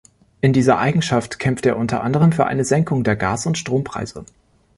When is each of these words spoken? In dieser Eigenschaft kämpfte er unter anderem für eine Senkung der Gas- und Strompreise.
In 0.41 0.51
dieser 0.51 0.79
Eigenschaft 0.79 1.37
kämpfte 1.37 1.69
er 1.69 1.77
unter 1.77 2.01
anderem 2.03 2.31
für 2.31 2.47
eine 2.47 2.65
Senkung 2.65 3.03
der 3.03 3.15
Gas- 3.15 3.45
und 3.45 3.59
Strompreise. 3.59 4.25